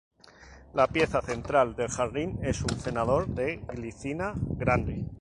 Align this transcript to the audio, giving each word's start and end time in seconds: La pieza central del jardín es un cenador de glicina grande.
La 0.73 0.87
pieza 0.87 1.21
central 1.21 1.75
del 1.75 1.89
jardín 1.89 2.39
es 2.41 2.63
un 2.63 2.69
cenador 2.69 3.27
de 3.27 3.57
glicina 3.75 4.33
grande. 4.35 5.05